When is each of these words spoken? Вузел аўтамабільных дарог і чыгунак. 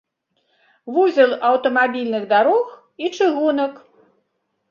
Вузел 0.93 1.31
аўтамабільных 1.49 2.23
дарог 2.33 2.65
і 3.05 3.09
чыгунак. 3.17 3.73